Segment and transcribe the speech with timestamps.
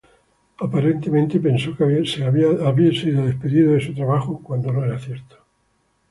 [0.65, 5.37] Aparentemente, pensó que había sido despedido de su trabajo, cuando no era cierto.